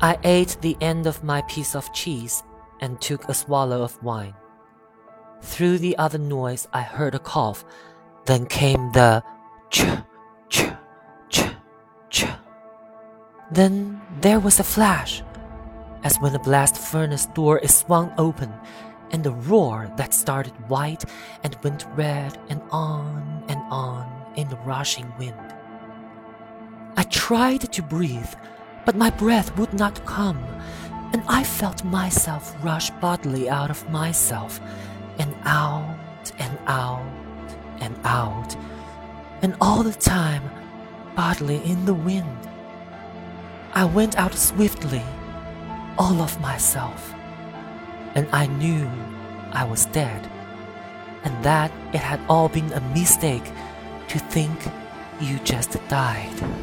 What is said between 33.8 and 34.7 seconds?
myself,